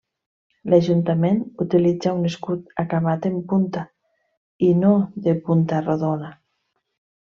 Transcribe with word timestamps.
L'ajuntament 0.73 1.37
utilitza 1.65 2.15
un 2.21 2.25
escut 2.31 2.73
acabat 2.85 3.29
en 3.33 3.37
punta 3.53 3.87
i 4.71 4.75
no 4.83 4.99
de 5.29 5.41
punta 5.49 5.87
rodona. 5.89 6.37